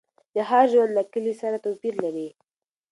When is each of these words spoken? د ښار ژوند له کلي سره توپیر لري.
د 0.35 0.37
ښار 0.47 0.65
ژوند 0.71 0.91
له 0.97 1.03
کلي 1.13 1.33
سره 1.41 1.63
توپیر 1.65 1.93
لري. 2.03 2.27